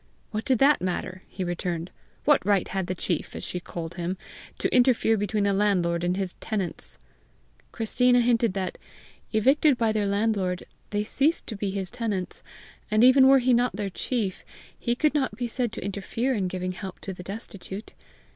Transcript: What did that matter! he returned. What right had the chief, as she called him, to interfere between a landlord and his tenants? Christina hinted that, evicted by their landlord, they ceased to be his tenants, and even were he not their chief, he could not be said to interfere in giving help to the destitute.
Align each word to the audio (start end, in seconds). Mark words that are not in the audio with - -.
What 0.31 0.45
did 0.45 0.57
that 0.57 0.81
matter! 0.81 1.21
he 1.27 1.43
returned. 1.43 1.91
What 2.25 2.43
right 2.43 2.67
had 2.67 2.87
the 2.87 2.95
chief, 2.95 3.35
as 3.35 3.43
she 3.43 3.59
called 3.59 3.93
him, 3.93 4.17
to 4.57 4.75
interfere 4.75 5.15
between 5.15 5.45
a 5.45 5.53
landlord 5.53 6.03
and 6.03 6.17
his 6.17 6.33
tenants? 6.39 6.97
Christina 7.71 8.19
hinted 8.21 8.55
that, 8.55 8.79
evicted 9.31 9.77
by 9.77 9.91
their 9.91 10.07
landlord, 10.07 10.63
they 10.89 11.03
ceased 11.03 11.45
to 11.49 11.55
be 11.55 11.69
his 11.69 11.91
tenants, 11.91 12.41
and 12.89 13.03
even 13.03 13.27
were 13.27 13.37
he 13.37 13.53
not 13.53 13.75
their 13.75 13.91
chief, 13.91 14.43
he 14.75 14.95
could 14.95 15.13
not 15.13 15.35
be 15.35 15.47
said 15.47 15.71
to 15.73 15.85
interfere 15.85 16.33
in 16.33 16.47
giving 16.47 16.71
help 16.71 16.99
to 17.01 17.13
the 17.13 17.21
destitute. 17.21 17.93